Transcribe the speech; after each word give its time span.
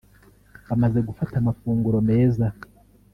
Bamaze 0.67 0.99
gufata 1.07 1.35
amafunguro 1.41 1.97
meza 2.09 2.45